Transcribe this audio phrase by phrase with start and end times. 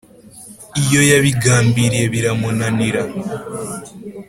[0.83, 3.03] iyo yabigambiriye biramunanira